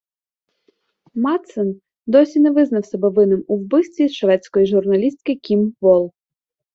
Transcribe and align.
Мадсен 1.13 1.81
досі 2.07 2.39
не 2.39 2.51
визнав 2.51 2.85
себе 2.85 3.09
винним 3.09 3.45
у 3.47 3.57
вбивстві 3.57 4.09
шведської 4.09 4.65
журналістки 4.65 5.35
Кім 5.35 5.73
Волл. 5.81 6.11